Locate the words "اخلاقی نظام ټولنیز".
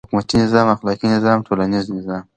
0.75-1.85